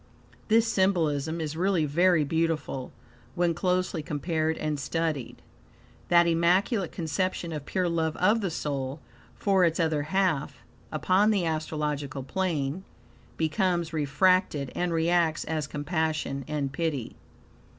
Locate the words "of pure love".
7.53-8.17